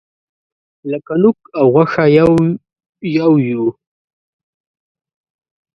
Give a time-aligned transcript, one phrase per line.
[0.91, 2.31] لکه نوک او غوښه یو
[3.17, 3.69] یو یوو.